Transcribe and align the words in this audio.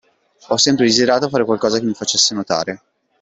Ho 0.47 0.57
sempre 0.57 0.85
desiderato 0.85 1.29
fare 1.29 1.45
qualcosa 1.45 1.77
che 1.77 1.85
mi 1.85 1.93
facesse 1.93 2.33
notare. 2.33 2.81